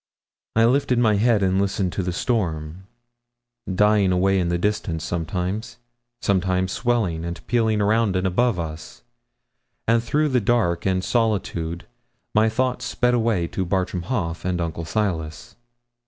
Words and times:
I 0.55 0.65
lifted 0.65 0.97
my 0.97 1.17
head 1.17 1.43
and 1.43 1.61
listened 1.61 1.93
to 1.93 2.01
the 2.01 2.11
storm, 2.11 2.87
dying 3.71 4.11
away 4.11 4.39
in 4.39 4.47
the 4.49 4.57
distance 4.57 5.03
sometimes 5.03 5.77
sometimes 6.23 6.71
swelling 6.71 7.23
and 7.23 7.45
pealing 7.45 7.79
around 7.81 8.15
and 8.15 8.25
above 8.25 8.57
us 8.57 9.03
and 9.87 10.03
through 10.03 10.29
the 10.29 10.41
dark 10.41 10.87
and 10.87 11.03
solitude 11.03 11.85
my 12.33 12.49
thoughts 12.49 12.85
sped 12.85 13.13
away 13.13 13.45
to 13.49 13.63
Bartram 13.63 14.01
Haugh 14.05 14.41
and 14.43 14.59
Uncle 14.59 14.85
Silas. 14.85 15.55